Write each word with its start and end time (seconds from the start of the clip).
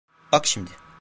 Bak 0.31 0.45
şimdi. 0.47 0.71